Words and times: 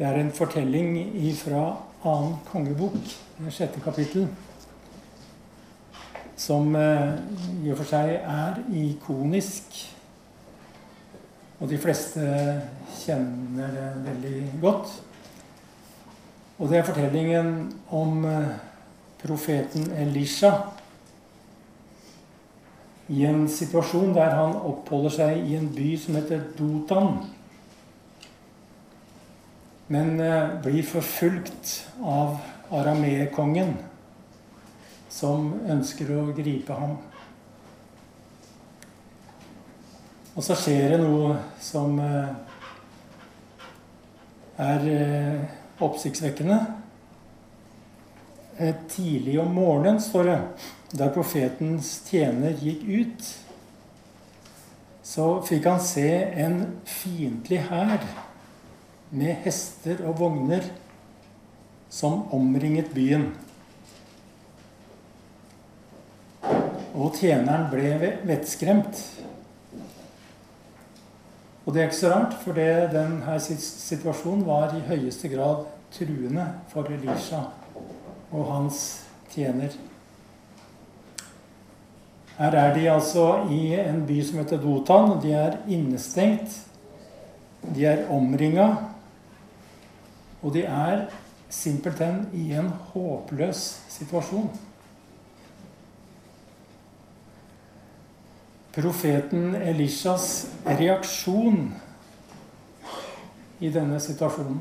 Det 0.00 0.06
er 0.08 0.16
en 0.16 0.30
fortelling 0.32 0.94
fra 1.36 1.74
annen 2.08 2.38
kongebok, 2.48 2.94
det 3.36 3.50
sjette 3.52 3.82
kapittel, 3.84 4.30
som 6.40 6.70
eh, 6.72 7.18
i 7.60 7.68
og 7.68 7.76
for 7.82 7.90
seg 7.90 8.14
er 8.16 8.62
ikonisk. 8.80 9.76
Og 11.60 11.68
de 11.68 11.76
fleste 11.82 12.24
kjenner 13.02 13.74
det 13.74 13.88
veldig 14.06 14.38
godt. 14.62 14.94
Og 16.56 16.70
det 16.70 16.78
er 16.78 16.86
fortellingen 16.88 17.50
om 17.92 18.24
eh, 18.24 18.54
profeten 19.20 19.90
Elisha 20.00 20.54
i 23.12 23.26
en 23.28 23.44
situasjon 23.52 24.16
der 24.16 24.32
han 24.38 24.56
oppholder 24.56 25.12
seg 25.18 25.44
i 25.44 25.60
en 25.60 25.68
by 25.76 25.90
som 26.00 26.16
heter 26.16 26.48
Dotan 26.56 27.20
men 29.90 30.20
eh, 30.20 30.60
blir 30.62 30.82
forfulgt 30.82 31.88
av 32.02 32.36
arameerkongen, 32.70 33.72
som 35.10 35.48
ønsker 35.66 36.12
å 36.14 36.28
gripe 36.36 36.76
ham. 36.78 36.92
Og 40.36 40.46
så 40.46 40.54
skjer 40.54 40.94
det 40.94 41.00
noe 41.02 41.32
som 41.58 41.98
eh, 42.04 42.30
er 44.62 44.88
eh, 44.94 45.58
oppsiktsvekkende. 45.82 46.60
Tidlig 48.94 49.40
om 49.42 49.54
morgenen, 49.58 49.98
står 50.04 50.30
det, 50.30 50.40
der 51.00 51.14
profetens 51.18 51.96
tjener 52.06 52.54
gikk 52.62 52.86
ut, 52.86 53.28
så 55.02 55.30
fikk 55.42 55.66
han 55.66 55.82
se 55.82 56.10
en 56.46 56.60
fiendtlig 56.86 57.64
hær 57.72 58.04
med 59.10 59.34
hester 59.44 60.02
og 60.06 60.18
vogner 60.20 60.66
som 61.90 62.22
omringet 62.34 62.92
byen. 62.94 63.30
Og 66.94 67.14
tjeneren 67.18 67.68
ble 67.72 68.14
vettskremt. 68.28 69.02
Og 71.66 71.74
det 71.74 71.82
er 71.82 71.90
ikke 71.90 72.00
så 72.00 72.10
rart, 72.14 72.34
for 72.42 72.56
denne 72.56 73.36
situasjonen 73.42 74.46
var 74.46 74.74
i 74.74 74.82
høyeste 74.88 75.30
grad 75.30 75.66
truende 75.94 76.46
for 76.70 76.88
Elisha 76.90 77.44
og 78.30 78.46
hans 78.52 78.80
tjener. 79.30 79.74
Her 82.38 82.56
er 82.56 82.74
de 82.74 82.86
altså 82.90 83.26
i 83.52 83.74
en 83.76 84.04
by 84.08 84.20
som 84.24 84.38
heter 84.40 84.62
Dotan, 84.62 85.18
de 85.22 85.34
er 85.36 85.58
innestengt. 85.68 86.54
De 87.74 87.84
er 87.84 88.06
omringa 88.08 88.70
og 90.42 90.54
de 90.54 90.64
er 90.64 91.06
simpelthen 91.50 92.28
i 92.32 92.52
en 92.56 92.68
håpløs 92.68 93.62
situasjon. 93.88 94.50
Profeten 98.74 99.54
Elishas 99.54 100.46
reaksjon 100.66 101.72
i 103.60 103.70
denne 103.74 103.98
situasjonen, 104.00 104.60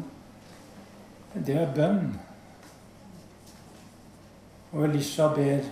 det 1.46 1.56
er 1.62 1.76
bønn. 1.76 2.10
Og 4.74 4.84
Elisha 4.86 5.30
ber 5.34 5.70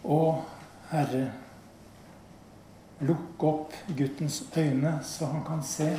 Å, 0.00 0.16
Herre, 0.88 1.26
lukk 3.04 3.44
opp 3.44 3.76
guttens 3.96 4.40
øyne, 4.56 4.94
så 5.04 5.28
han 5.28 5.44
kan 5.44 5.60
se. 5.64 5.90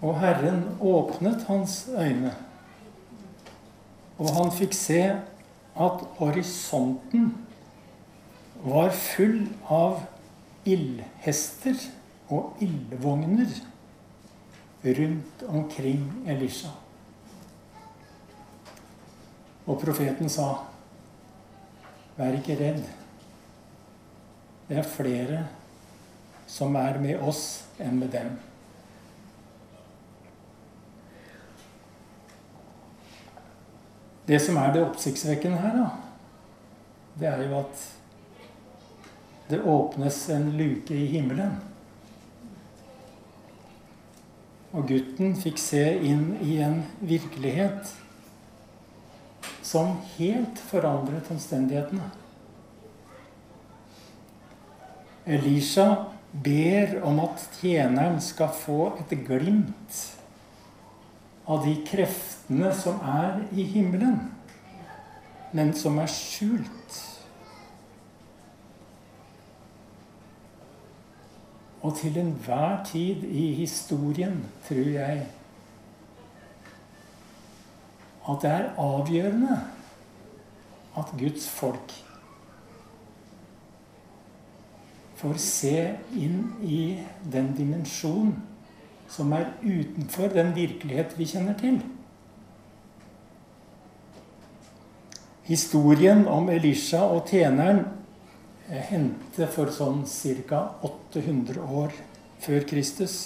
Og 0.00 0.16
Herren 0.20 0.62
åpnet 0.80 1.44
hans 1.44 1.88
øyne, 1.92 2.32
og 4.18 4.30
han 4.36 4.52
fikk 4.52 4.72
se 4.76 5.00
at 5.80 6.04
horisonten 6.16 7.34
var 8.64 8.92
full 8.96 9.42
av 9.68 10.00
ildhester 10.68 11.76
og 12.32 12.56
ildvogner 12.64 13.52
rundt 14.84 15.44
omkring 15.48 16.04
Elisha. 16.28 16.72
Og 19.66 19.80
profeten 19.80 20.28
sa, 20.28 20.54
'Vær 22.16 22.36
ikke 22.36 22.56
redd. 22.60 22.84
Det 24.68 24.78
er 24.78 24.82
flere 24.82 25.46
som 26.46 26.74
er 26.76 26.98
med 26.98 27.20
oss 27.20 27.64
enn 27.78 27.98
med 27.98 28.08
dem.' 28.12 28.49
Det 34.30 34.38
som 34.38 34.60
er 34.62 34.70
det 34.70 34.84
oppsiktsvekkende 34.86 35.58
her, 35.58 35.72
da, 35.74 35.88
det 37.18 37.26
er 37.26 37.40
jo 37.48 37.56
at 37.58 37.80
det 39.50 39.58
åpnes 39.66 40.18
en 40.30 40.52
luke 40.54 40.94
i 40.94 41.08
himmelen. 41.10 41.56
Og 44.70 44.86
gutten 44.86 45.34
fikk 45.34 45.58
se 45.58 45.82
inn 46.06 46.36
i 46.46 46.60
en 46.62 46.78
virkelighet 47.02 47.90
som 49.66 49.96
helt 50.14 50.62
forandret 50.70 51.26
omstendighetene. 51.34 52.06
Elisha 55.26 55.88
ber 56.30 57.00
om 57.02 57.18
at 57.26 57.42
tjeneren 57.58 58.22
skal 58.22 58.54
få 58.54 58.92
et 59.02 59.18
glimt 59.26 59.98
av 61.50 61.64
de 61.66 61.74
kreftene 61.86 62.70
som 62.78 63.00
er 63.02 63.40
i 63.50 63.64
himmelen, 63.72 64.20
men 65.52 65.72
som 65.74 65.98
er 65.98 66.10
skjult. 66.10 66.98
Og 71.80 71.96
til 71.96 72.18
enhver 72.20 72.84
tid 72.86 73.24
i 73.24 73.50
historien 73.58 74.42
tror 74.68 74.90
jeg 74.94 75.26
at 78.30 78.44
det 78.44 78.50
er 78.50 78.68
avgjørende 78.78 79.56
at 81.00 81.14
Guds 81.18 81.48
folk 81.50 81.94
får 85.18 85.40
se 85.42 85.74
inn 86.16 86.44
i 86.62 86.82
den 87.32 87.50
dimensjonen 87.56 88.36
som 89.10 89.32
er 89.32 89.50
utenfor 89.62 90.30
den 90.34 90.52
virkelighet 90.54 91.16
vi 91.18 91.26
kjenner 91.26 91.56
til. 91.58 91.80
Historien 95.50 96.28
om 96.30 96.48
Elisha 96.52 97.02
og 97.10 97.26
tjeneren 97.26 97.82
eh, 98.68 98.84
hendte 98.92 99.48
for 99.50 99.72
sånn 99.74 100.04
ca. 100.06 100.62
800 100.86 101.58
år 101.58 101.96
før 102.40 102.62
Kristus. 102.70 103.18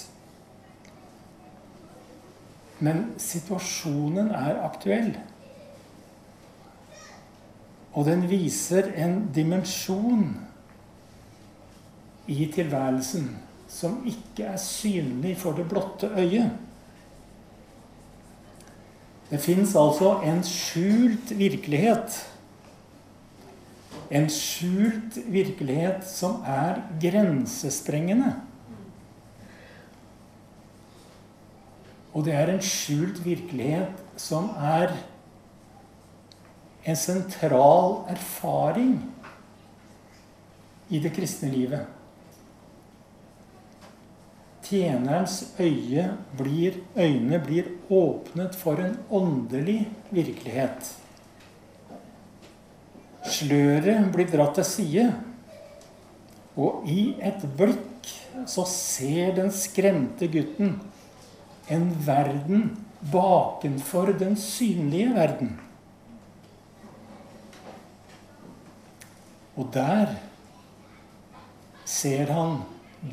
Men 2.81 3.11
situasjonen 3.21 4.33
er 4.35 4.57
aktuell. 4.65 5.13
Og 7.93 8.09
den 8.09 8.25
viser 8.27 8.89
en 8.99 9.27
dimensjon 9.35 10.33
i 12.27 12.49
tilværelsen 12.51 13.29
som 13.67 14.01
ikke 14.07 14.45
er 14.53 14.61
synlig 14.61 15.35
for 15.41 15.57
det 15.57 15.67
blotte 15.69 16.09
øyet. 16.17 16.51
Det 19.29 19.41
fins 19.41 19.73
altså 19.75 20.19
en 20.23 20.43
skjult 20.45 21.33
virkelighet. 21.37 22.19
En 24.13 24.29
skjult 24.29 25.17
virkelighet 25.33 26.05
som 26.07 26.43
er 26.45 26.83
grensesprengende. 27.01 28.35
Og 32.13 32.23
det 32.25 32.35
er 32.37 32.53
en 32.53 32.61
skjult 32.63 33.17
virkelighet 33.25 34.05
som 34.21 34.53
er 34.61 34.93
en 36.85 36.95
sentral 36.95 38.05
erfaring 38.13 38.99
i 40.93 41.01
det 41.01 41.11
kristne 41.15 41.49
livet. 41.51 41.89
Tjenerens 44.65 45.53
øye 45.59 46.07
blir, 46.37 46.79
øyne 46.97 47.39
blir 47.45 47.67
åpnet 47.89 48.55
for 48.57 48.81
en 48.81 48.97
åndelig 49.13 49.83
virkelighet. 50.09 50.89
Sløret 53.25 54.09
blir 54.13 54.29
dratt 54.31 54.57
til 54.57 54.65
side, 54.65 55.05
og 56.57 56.85
i 56.89 57.13
et 57.21 57.45
blikk 57.57 58.09
så 58.49 58.65
ser 58.69 59.35
den 59.37 59.51
skremte 59.53 60.29
gutten 60.31 60.79
en 61.69 61.87
verden 62.05 62.67
bakenfor 63.11 64.13
den 64.17 64.37
synlige 64.37 65.13
verden. 65.13 65.53
Og 69.55 69.69
der 69.73 70.15
ser 71.85 72.33
han 72.33 72.59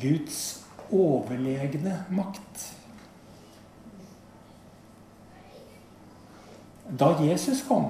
Guds 0.01 0.62
overlegne 0.93 1.97
makt. 2.13 2.69
Da 6.87 7.09
Jesus 7.23 7.63
kom, 7.67 7.89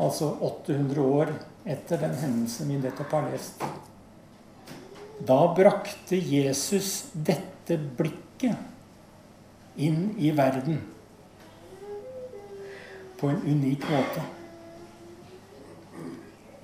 altså 0.00 0.32
800 0.40 1.00
år 1.02 1.32
etter 1.64 2.00
den 2.02 2.16
hendelsen 2.18 2.72
vi 2.72 2.80
nettopp 2.82 3.14
har 3.14 3.28
lest, 3.30 3.62
da 5.22 5.38
brakte 5.54 6.18
Jesus 6.18 7.12
dette 7.14 7.78
blikket 7.78 8.56
inn 9.78 10.16
i 10.18 10.32
verden 10.34 10.80
på 13.20 13.30
en 13.30 13.42
unik 13.46 13.86
måte. 13.92 14.24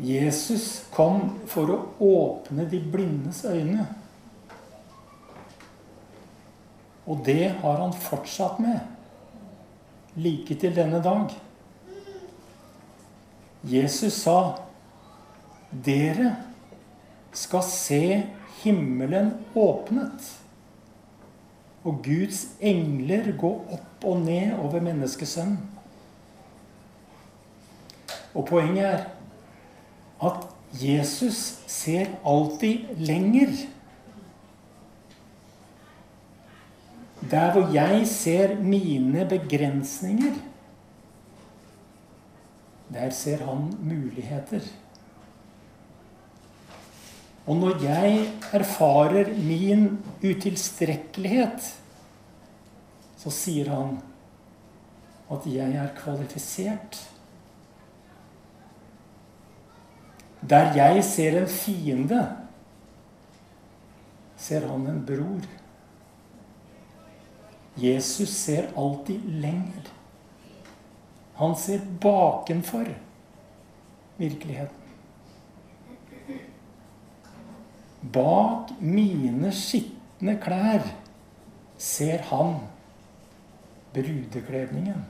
Jesus 0.03 0.85
kom 0.95 1.39
for 1.51 1.71
å 1.71 1.79
åpne 2.03 2.67
de 2.71 2.81
blindes 2.83 3.45
øyne. 3.47 3.87
Og 7.09 7.23
det 7.25 7.55
har 7.63 7.81
han 7.81 7.95
fortsatt 7.97 8.59
med 8.61 10.19
like 10.19 10.55
til 10.61 10.75
denne 10.77 11.01
dag. 11.03 11.33
Jesus 13.65 14.13
sa, 14.23 14.59
'Dere 15.73 16.37
skal 17.33 17.63
se 17.63 18.27
himmelen 18.63 19.33
åpnet' 19.55 20.37
og 21.85 22.03
Guds 22.05 22.47
engler 22.61 23.33
gå 23.39 23.51
opp 23.73 24.05
og 24.05 24.21
ned 24.21 24.59
over 24.59 24.81
menneskesønnen. 24.85 25.59
Og 28.35 28.47
poenget 28.47 28.85
er 28.85 29.05
at 30.23 30.47
Jesus 30.83 31.63
ser 31.67 32.11
alltid 32.27 32.91
lenger. 32.99 33.55
Der 37.31 37.53
hvor 37.53 37.73
jeg 37.75 38.07
ser 38.09 38.55
mine 38.61 39.27
begrensninger, 39.29 40.35
der 42.93 43.11
ser 43.11 43.45
han 43.45 43.73
muligheter. 43.85 44.65
Og 47.47 47.57
når 47.57 47.83
jeg 47.83 48.33
erfarer 48.53 49.31
min 49.45 49.99
utilstrekkelighet, 50.25 51.69
så 53.19 53.33
sier 53.33 53.71
han 53.73 53.97
at 55.33 55.47
jeg 55.53 55.77
er 55.77 55.95
kvalifisert. 55.97 57.01
Der 60.49 60.75
jeg 60.77 61.05
ser 61.05 61.41
en 61.43 61.49
fiende, 61.49 62.21
ser 64.37 64.69
han 64.69 64.87
en 64.87 65.01
bror. 65.07 65.49
Jesus 67.79 68.31
ser 68.31 68.71
alltid 68.77 69.21
lenger. 69.41 69.87
Han 71.39 71.57
ser 71.57 71.81
bakenfor 72.01 72.89
virkeligheten. 74.17 74.75
Bak 78.01 78.73
mine 78.81 79.53
skitne 79.55 80.35
klær 80.43 80.87
ser 81.79 82.23
han 82.31 82.57
brudekledningen. 83.95 85.05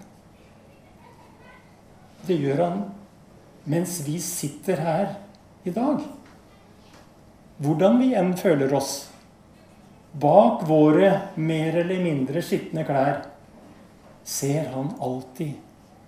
Det 2.29 2.37
gjør 2.37 2.65
han 2.65 2.81
mens 3.69 4.01
vi 4.07 4.19
sitter 4.21 4.81
her 4.81 5.15
i 5.65 5.73
dag. 5.73 6.01
Hvordan 7.59 7.99
vi 8.01 8.13
enn 8.17 8.35
føler 8.39 8.73
oss. 8.77 9.09
Bak 10.13 10.65
våre 10.69 11.11
mer 11.37 11.77
eller 11.83 12.01
mindre 12.03 12.43
skitne 12.43 12.85
klær 12.89 13.27
ser 14.29 14.71
han 14.73 14.91
alltid 15.01 15.57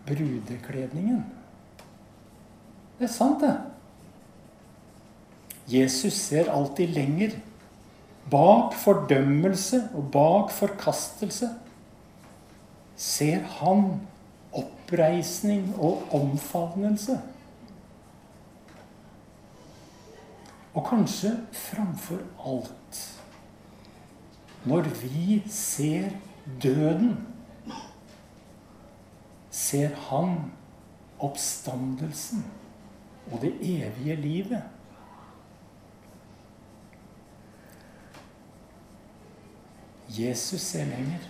brudekledningen. 0.08 1.20
Det 2.98 3.06
er 3.08 3.12
sant, 3.12 3.40
det. 3.40 3.54
Jesus 5.70 6.14
ser 6.14 6.50
alltid 6.52 6.92
lenger. 6.96 7.36
Bak 8.30 8.74
fordømmelse 8.78 9.82
og 9.96 10.10
bak 10.12 10.50
forkastelse 10.52 11.48
ser 13.00 13.46
han 13.60 13.94
oppreisning 14.52 15.70
og 15.78 16.02
omfavnelse. 16.14 17.16
Og 20.74 20.84
kanskje 20.86 21.32
framfor 21.52 22.20
alt 22.46 23.00
når 24.64 24.82
vi 24.82 25.42
ser 25.50 26.10
døden, 26.62 27.16
ser 29.50 29.94
han 30.08 30.36
oppstandelsen 31.20 32.44
og 33.32 33.40
det 33.40 33.54
evige 33.60 34.16
livet. 34.16 34.62
Jesus 40.08 40.60
ser 40.60 40.84
lenger. 40.84 41.28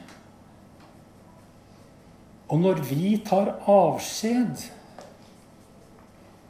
Og 2.48 2.58
når 2.60 2.82
vi 2.88 3.14
tar 3.26 3.52
avskjed, 3.70 4.70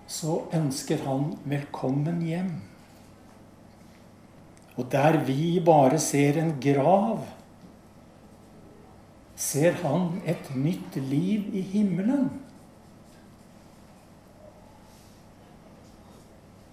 så 0.06 0.40
ønsker 0.54 1.02
han 1.04 1.34
velkommen 1.44 2.22
hjem. 2.22 2.69
Og 4.80 4.86
der 4.88 5.18
vi 5.26 5.60
bare 5.60 5.98
ser 6.00 6.38
en 6.40 6.54
grav, 6.62 7.26
ser 9.36 9.76
han 9.82 10.22
et 10.24 10.46
nytt 10.56 10.96
liv 10.96 11.50
i 11.52 11.60
himmelen. 11.74 12.30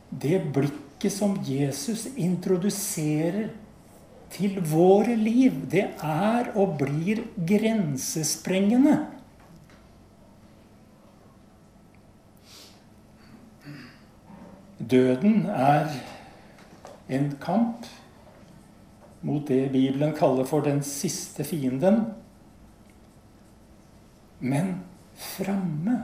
Det 0.07 0.39
blikket 0.55 1.11
som 1.11 1.35
Jesus 1.43 2.05
introduserer 2.15 3.49
til 4.31 4.55
våre 4.71 5.15
liv, 5.19 5.59
det 5.71 5.89
er 5.99 6.51
og 6.55 6.77
blir 6.79 7.25
grensesprengende. 7.49 8.95
Døden 14.79 15.43
er 15.51 15.91
en 17.11 17.33
kamp 17.43 17.87
mot 19.27 19.47
det 19.47 19.71
Bibelen 19.73 20.13
kaller 20.15 20.47
for 20.47 20.63
den 20.63 20.79
siste 20.83 21.43
fienden. 21.43 22.05
Men 24.39 24.77
framme, 25.15 26.03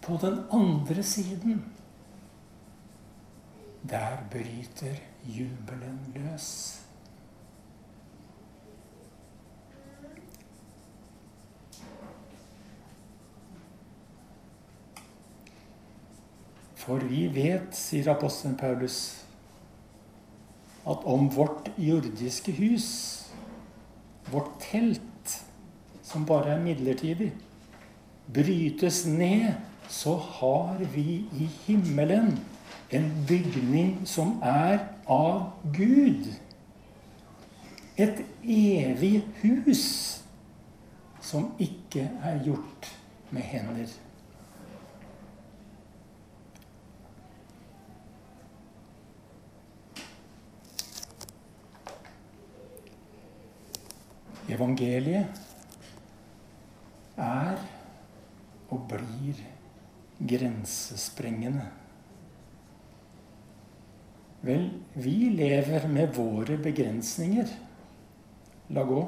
på 0.00 0.18
den 0.20 0.38
andre 0.52 1.02
siden, 1.02 1.64
der 3.82 4.20
bryter 4.30 5.00
jubelen 5.24 5.98
løs. 6.14 6.80
For 16.80 16.96
vi 16.96 17.26
vet, 17.28 17.74
sier 17.76 18.08
apostelen 18.10 18.56
Paulus, 18.56 19.19
at 20.88 21.04
om 21.04 21.28
vårt 21.34 21.70
jordiske 21.78 22.52
hus, 22.52 22.88
vårt 24.30 24.52
telt, 24.70 25.44
som 26.02 26.24
bare 26.26 26.56
er 26.56 26.62
midlertidig, 26.62 27.32
brytes 28.34 29.04
ned, 29.06 29.52
så 29.88 30.14
har 30.16 30.78
vi 30.94 31.24
i 31.38 31.48
himmelen 31.66 32.38
en 32.90 33.10
bygning 33.28 34.00
som 34.06 34.38
er 34.42 34.78
av 35.10 35.52
Gud. 35.74 36.30
Et 37.96 38.22
evig 38.42 39.20
hus 39.42 39.84
som 41.20 41.50
ikke 41.58 42.06
er 42.24 42.38
gjort 42.46 42.88
med 43.30 43.42
hender. 43.42 43.90
Evangeliet 54.50 55.40
er 57.20 57.60
og 58.70 58.86
blir 58.90 59.38
grensesprengende. 60.20 61.66
Vel, 64.42 64.70
vi 64.96 65.16
lever 65.36 65.86
med 65.92 66.14
våre 66.16 66.56
begrensninger. 66.60 67.50
La 68.72 68.84
gå. 68.88 69.00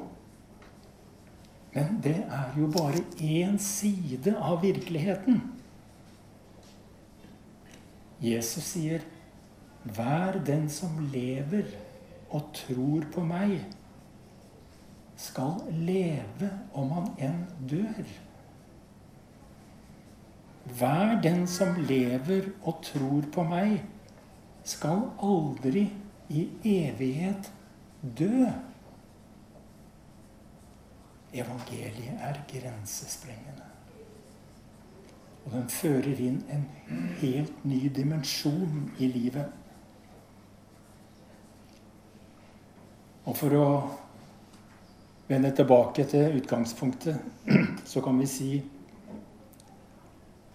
Men 1.73 1.97
det 2.05 2.19
er 2.27 2.59
jo 2.59 2.69
bare 2.75 3.01
én 3.17 3.57
side 3.59 4.35
av 4.37 4.61
virkeligheten. 4.63 5.41
Jesus 8.23 8.65
sier, 8.75 9.01
'Vær 9.85 10.39
den 10.47 10.69
som 10.71 10.99
lever 11.13 11.65
og 12.31 12.53
tror 12.55 13.07
på 13.15 13.25
meg, 13.25 13.65
skal 15.23 15.63
leve 15.71 16.51
om 16.75 16.91
han 16.97 17.09
enn 17.23 17.41
dør. 17.71 18.05
Hver 20.79 21.17
den 21.23 21.47
som 21.51 21.79
lever 21.79 22.53
og 22.63 22.83
tror 22.87 23.27
på 23.35 23.45
meg, 23.47 23.81
skal 24.67 25.09
aldri 25.23 25.89
i 26.31 26.45
evighet 26.71 27.51
dø. 28.03 28.47
Evangeliet 31.33 32.23
er 32.23 32.39
grensesprengende. 32.51 33.67
Og 35.43 35.57
den 35.57 35.67
fører 35.73 36.21
inn 36.23 36.39
en 36.55 36.69
helt 37.19 37.65
ny 37.67 37.81
dimensjon 37.95 38.87
i 39.03 39.11
livet. 39.11 39.51
Og 43.27 43.35
for 43.39 43.59
å 43.59 43.67
vende 45.33 45.51
tilbake 45.57 46.05
til 46.09 46.37
utgangspunktet, 46.37 47.19
så 47.91 48.03
kan 48.05 48.19
vi 48.21 48.29
si 48.29 48.51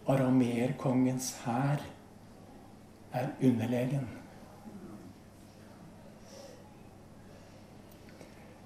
Aramerkongens 0.07 1.33
hær 1.43 1.81
er 3.11 3.27
underlegen. 3.43 4.05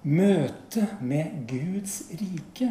Møtet 0.02 0.96
med 1.00 1.42
Guds 1.50 2.00
rike, 2.20 2.70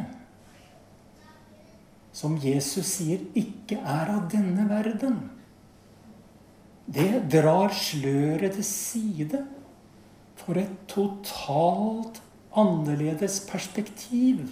som 2.16 2.36
Jesus 2.44 2.98
sier 2.98 3.24
ikke 3.40 3.80
er 3.80 4.12
av 4.12 4.26
denne 4.32 4.68
verden, 4.70 5.22
det 6.92 7.24
drar 7.32 7.72
sløret 7.76 8.58
til 8.58 8.68
side 8.68 9.46
for 10.42 10.60
et 10.60 10.74
totalt 10.92 12.21
annerledes 12.56 13.40
perspektiv 13.50 14.50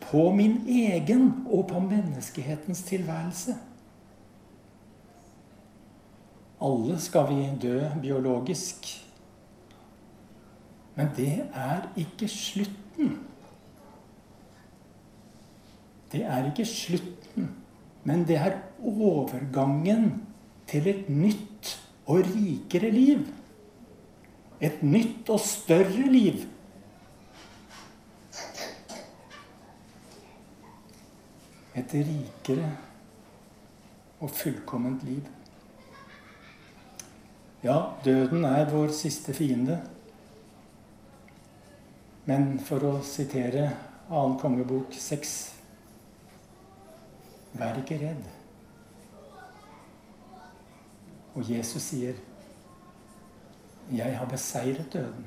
på 0.00 0.30
min 0.32 0.60
egen 0.68 1.32
og 1.46 1.66
på 1.68 1.80
menneskehetens 1.80 2.82
tilværelse. 2.82 3.56
Alle 6.60 6.98
skal 7.00 7.28
vi 7.28 7.48
dø 7.62 7.80
biologisk. 8.02 8.86
Men 10.94 11.10
det 11.16 11.32
er 11.54 11.84
ikke 11.96 12.28
slutten. 12.28 13.18
Det 16.12 16.24
er 16.24 16.46
ikke 16.48 16.64
slutten, 16.64 17.50
men 18.04 18.24
det 18.28 18.36
er 18.36 18.56
overgangen 18.82 20.22
til 20.66 20.88
et 20.88 21.08
nytt 21.08 21.74
og 22.06 22.24
rikere 22.24 22.90
liv. 22.90 23.26
Et 24.60 24.82
nytt 24.82 25.28
og 25.30 25.40
større 25.40 26.08
liv. 26.10 26.44
Et 31.78 31.94
rikere 31.94 32.72
og 34.20 34.30
fullkomment 34.34 35.04
liv. 35.06 35.22
Ja, 37.62 37.78
døden 38.04 38.44
er 38.44 38.70
vår 38.70 38.90
siste 38.94 39.34
fiende. 39.34 39.78
Men 42.26 42.58
for 42.60 42.82
å 42.84 42.96
sitere 43.06 43.70
2. 44.10 44.24
kongebok 44.42 44.92
6 44.94 45.36
Vær 47.58 47.78
ikke 47.80 47.96
redd. 47.98 48.26
Og 51.34 51.46
Jesus 51.48 51.88
sier, 51.90 52.18
'Jeg 53.90 54.18
har 54.18 54.26
beseiret 54.26 54.92
døden'. 54.92 55.26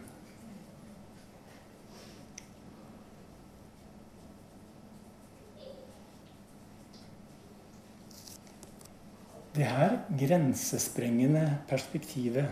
Det 9.55 9.65
her 9.65 9.97
grensesprengende 10.19 11.57
perspektivet 11.67 12.47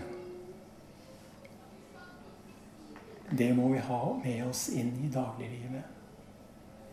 det 3.38 3.56
må 3.56 3.70
vi 3.72 3.78
ha 3.78 4.02
med 4.24 4.44
oss 4.50 4.68
inn 4.74 4.92
i 5.06 5.10
dagliglivet. 5.14 5.86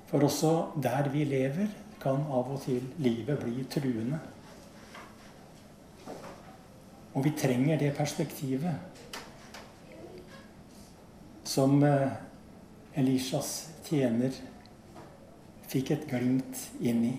For 0.06 0.22
også 0.22 0.52
der 0.82 1.08
vi 1.10 1.24
lever, 1.24 1.70
kan 2.00 2.26
av 2.30 2.52
og 2.52 2.60
til 2.62 2.84
livet 3.02 3.40
bli 3.40 3.64
truende. 3.72 4.20
Og 7.16 7.24
vi 7.24 7.32
trenger 7.32 7.80
det 7.80 7.94
perspektivet 7.96 8.76
som 11.48 11.80
eh, 11.82 12.12
Elishas 13.00 13.52
tjener 13.86 14.34
fikk 15.70 15.94
et 15.94 16.04
glimt 16.10 16.60
inn 16.84 17.04
i. 17.08 17.14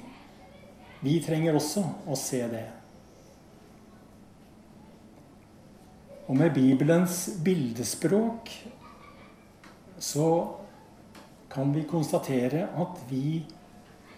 Vi 1.01 1.17
trenger 1.25 1.57
også 1.57 1.81
å 2.05 2.17
se 2.17 2.43
det. 2.51 2.65
Og 6.27 6.35
med 6.35 6.53
Bibelens 6.53 7.23
bildespråk 7.43 8.51
så 9.97 10.29
kan 11.49 11.71
vi 11.73 11.87
konstatere 11.89 12.67
at 12.77 13.01
vi 13.09 13.39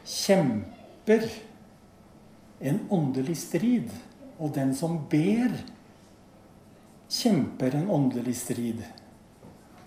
kjemper 0.03 1.27
en 2.59 2.81
åndelig 2.91 3.37
strid. 3.45 3.91
Og 4.39 4.53
den 4.55 4.71
som 4.75 4.97
ber, 5.11 5.53
kjemper 7.11 7.75
en 7.75 7.91
åndelig 7.91 8.37
strid. 8.39 8.81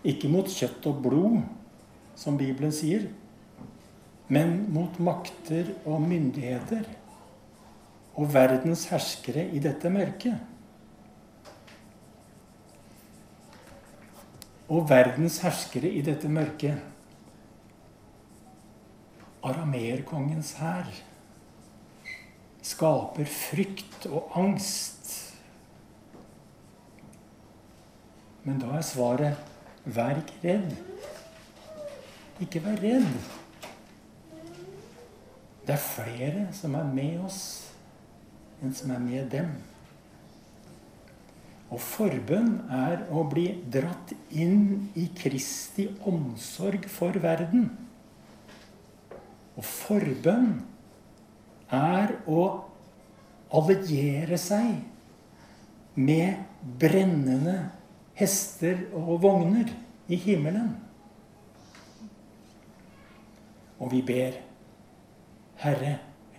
Ikke 0.04 0.28
mot 0.28 0.50
kjøtt 0.50 0.86
og 0.90 1.02
blod, 1.04 1.40
som 2.18 2.36
Bibelen 2.36 2.74
sier, 2.74 3.08
men 4.32 4.58
mot 4.72 4.98
makter 5.00 5.72
og 5.88 6.02
myndigheter 6.04 6.84
og 8.12 8.28
verdens 8.34 8.86
herskere 8.92 9.46
i 9.54 9.60
dette 9.62 9.90
mørket. 9.92 10.52
og 14.72 14.88
verdens 14.88 15.40
herskere 15.44 15.90
i 15.90 16.00
dette 16.04 16.28
mørket. 16.32 16.80
Arameerkongens 19.44 20.54
hær 20.60 20.88
skaper 22.62 23.28
frykt 23.28 24.06
og 24.10 24.30
angst. 24.38 25.10
Men 28.42 28.58
da 28.62 28.76
er 28.78 28.86
svaret 28.86 29.50
vær 29.84 30.18
ikke 30.22 30.40
redd. 30.46 30.72
Ikke 32.42 32.62
vær 32.64 32.78
redd. 32.82 33.10
Det 35.62 35.76
er 35.76 35.82
flere 35.82 36.46
som 36.54 36.74
er 36.74 36.88
med 36.90 37.20
oss, 37.22 37.42
enn 38.62 38.74
som 38.74 38.90
er 38.94 39.02
med 39.02 39.30
dem. 39.30 39.52
Og 41.72 41.80
forbønn 41.80 42.56
er 42.74 43.06
å 43.14 43.22
bli 43.30 43.46
dratt 43.72 44.10
inn 44.34 44.90
i 44.98 45.06
Kristi 45.16 45.86
omsorg 46.08 46.84
for 46.90 47.16
verden. 47.22 47.70
Og 49.56 49.64
forbønn 49.64 50.50
er 51.72 52.14
å 52.28 52.42
alliere 53.52 54.38
seg 54.40 54.80
med 55.94 56.44
brennende 56.80 57.56
hester 58.16 58.86
og 58.96 59.20
vogner 59.24 59.68
i 60.08 60.18
himmelen. 60.20 60.72
Og 63.82 63.90
vi 63.92 64.02
ber 64.06 64.36
Herre, 65.62 65.94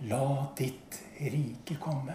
la 0.08 0.46
ditt 0.58 0.98
rike 1.20 1.76
komme. 1.80 2.14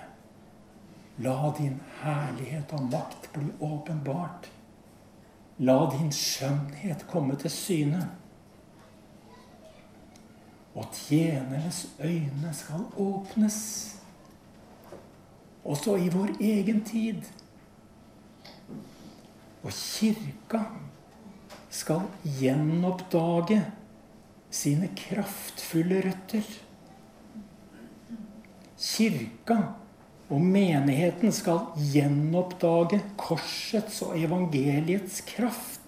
La 1.25 1.51
din 1.57 1.79
herlighet 2.01 2.71
og 2.77 2.89
makt 2.91 3.29
bli 3.33 3.49
åpenbart. 3.65 4.49
La 5.65 5.79
din 5.91 6.11
skjønnhet 6.15 7.05
komme 7.09 7.35
til 7.41 7.51
syne. 7.51 8.03
Og 10.79 10.85
tjenernes 10.95 11.87
øyne 11.99 12.53
skal 12.55 12.85
åpnes. 12.97 13.57
Også 15.65 15.97
i 15.99 16.07
vår 16.13 16.37
egen 16.39 16.79
tid. 16.87 17.25
Og 19.63 19.75
kirka 19.75 20.61
skal 21.69 22.07
gjenoppdage 22.39 23.59
sine 24.51 24.87
kraftfulle 24.95 25.99
røtter. 26.07 26.47
Kirka 28.79 29.57
og 30.29 30.41
menigheten 30.41 31.33
skal 31.35 31.59
gjenoppdage 31.91 33.01
korsets 33.19 33.99
og 34.05 34.15
evangeliets 34.19 35.21
kraft. 35.27 35.78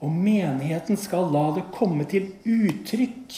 Og 0.00 0.12
menigheten 0.12 0.96
skal 0.96 1.28
la 1.32 1.50
det 1.56 1.66
komme 1.74 2.06
til 2.08 2.30
uttrykk. 2.48 3.36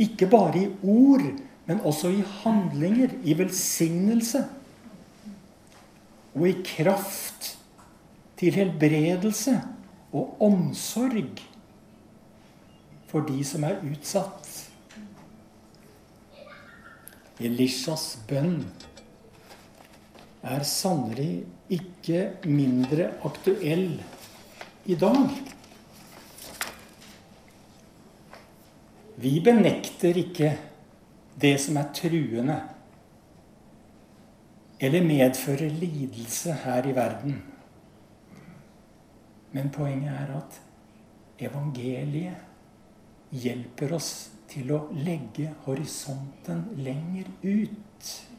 Ikke 0.00 0.28
bare 0.30 0.64
i 0.64 0.68
ord, 0.82 1.24
men 1.66 1.80
også 1.86 2.10
i 2.12 2.24
handlinger, 2.42 3.14
i 3.24 3.36
velsignelse. 3.38 4.44
og 6.34 6.48
i 6.48 6.54
kraft 6.62 7.58
til 8.38 8.54
helbredelse 8.54 9.56
og 10.14 10.36
omsorg 10.42 11.42
for 13.10 13.26
de 13.26 13.42
som 13.46 13.66
er 13.66 13.80
utsatt. 13.82 14.46
Elishas 17.40 18.04
bønn 18.28 18.60
er 20.46 20.62
sannelig 20.68 21.42
ikke 21.72 22.22
mindre 22.46 23.10
aktuell 23.26 23.98
i 24.90 24.94
dag. 24.98 25.28
Vi 29.20 29.40
benekter 29.44 30.16
ikke 30.18 30.50
det 31.40 31.54
som 31.62 31.76
er 31.78 31.92
truende 31.94 32.56
eller 34.80 35.04
medfører 35.04 35.70
lidelse 35.76 36.56
her 36.64 36.88
i 36.88 36.94
verden. 36.96 37.36
Men 39.52 39.70
poenget 39.70 40.14
er 40.14 40.32
at 40.38 40.60
evangeliet 41.38 43.30
hjelper 43.30 43.94
oss 43.94 44.12
til 44.50 44.72
å 44.74 44.80
legge 44.96 45.52
horisonten 45.66 46.64
lenger 46.80 47.28
ut. 47.44 48.29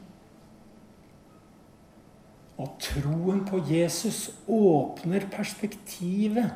Og 2.61 2.75
troen 2.83 3.41
på 3.47 3.61
Jesus 3.65 4.27
åpner 4.45 5.25
perspektivet. 5.33 6.51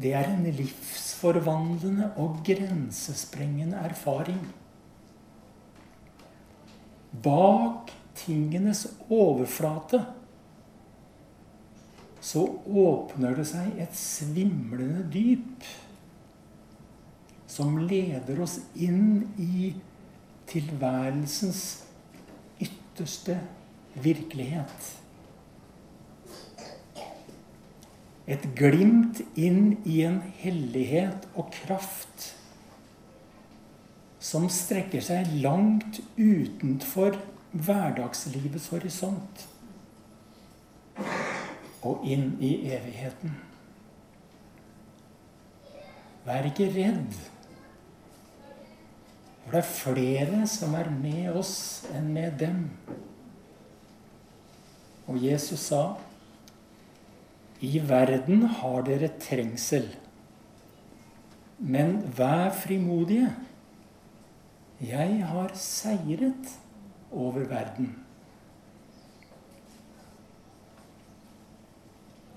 Det 0.00 0.14
er 0.16 0.30
en 0.32 0.46
livsforvandlende 0.48 2.10
og 2.18 2.40
grensesprengende 2.46 3.78
erfaring. 3.84 4.40
Bak 7.22 7.92
tingenes 8.18 8.86
overflate 9.12 10.00
så 12.24 12.42
åpner 12.64 13.36
det 13.36 13.44
seg 13.50 13.76
et 13.84 13.96
svimlende 13.98 15.04
dyp 15.12 15.66
som 17.54 17.76
leder 17.84 18.40
oss 18.42 18.56
inn 18.74 19.26
i 19.38 19.74
tilværelsens 20.48 21.83
ytterste 22.94 23.40
virkelighet. 23.94 24.92
Et 28.26 28.44
glimt 28.56 29.20
inn 29.36 29.80
i 29.84 30.00
en 30.06 30.20
hellighet 30.38 31.26
og 31.34 31.50
kraft 31.52 32.30
som 34.22 34.46
strekker 34.48 35.02
seg 35.04 35.34
langt 35.42 35.98
utenfor 36.16 37.18
hverdagslivets 37.52 38.70
horisont 38.72 39.44
og 41.84 42.06
inn 42.08 42.30
i 42.40 42.54
evigheten. 42.70 43.34
Vær 46.24 46.46
ikke 46.48 46.70
redd. 46.72 47.18
For 49.44 49.52
det 49.52 49.60
er 49.60 49.68
flere 49.68 50.46
som 50.48 50.74
er 50.78 50.88
med 50.90 51.36
oss 51.36 51.84
enn 51.92 52.08
med 52.16 52.38
dem. 52.40 52.62
Og 55.04 55.20
Jesus 55.20 55.68
sa, 55.68 55.96
'I 57.60 57.80
verden 57.88 58.42
har 58.42 58.82
dere 58.82 59.10
trengsel, 59.20 59.90
men 61.58 62.00
vær 62.16 62.50
frimodige.' 62.50 63.34
'Jeg 64.80 65.26
har 65.26 65.52
seiret 65.54 66.48
over 67.12 67.44
verden.' 67.48 67.94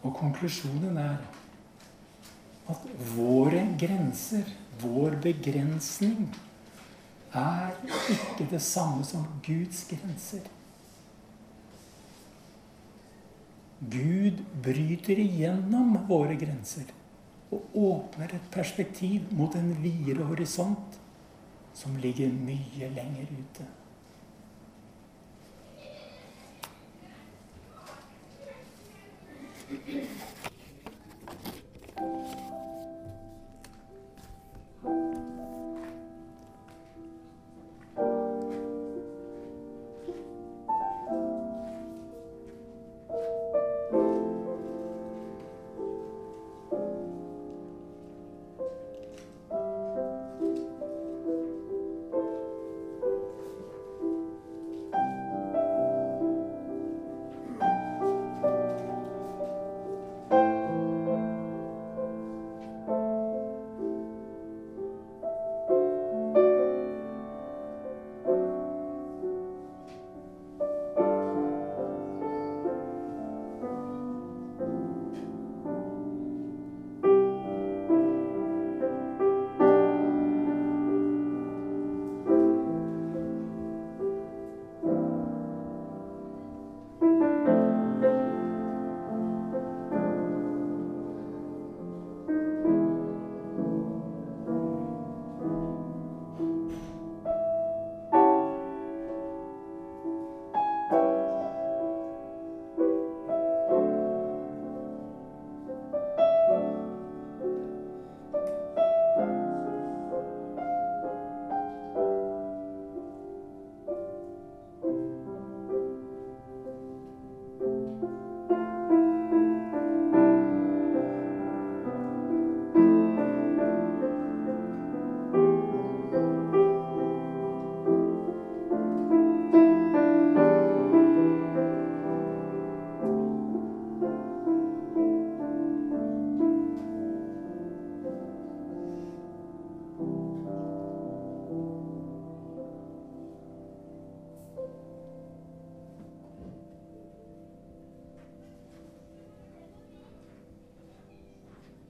Og 0.04 0.14
konklusjonen 0.16 0.98
er 0.98 1.18
at 2.70 2.84
våre 3.16 3.64
grenser, 3.80 4.44
vår 4.82 5.16
begrensning, 5.24 6.28
er 7.34 7.74
ikke 8.14 8.48
det 8.52 8.62
samme 8.62 9.04
som 9.06 9.26
Guds 9.46 9.84
grenser. 9.90 10.46
Gud 13.80 14.40
bryter 14.64 15.20
igjennom 15.22 15.98
våre 16.10 16.38
grenser 16.40 16.90
og 17.54 17.76
åpner 17.78 18.34
et 18.36 18.48
perspektiv 18.52 19.30
mot 19.38 19.54
en 19.56 19.70
videre 19.84 20.26
horisont 20.28 20.98
som 21.78 22.00
ligger 22.02 22.34
mye 22.34 22.90
lenger 22.96 23.36
ute. 23.38 23.68
Thank. 31.98 32.47